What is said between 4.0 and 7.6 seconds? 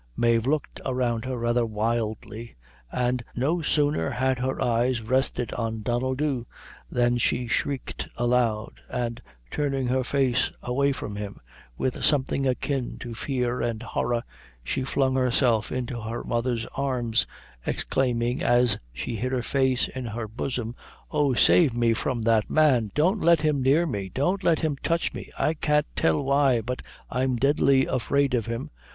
had her eyes rested on Donnel Dhu than she